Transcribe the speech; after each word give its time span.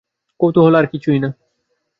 কৌতূহল, 0.39 0.73
আর 0.75 0.85
কিছুই 0.85 1.19
না। 1.19 1.29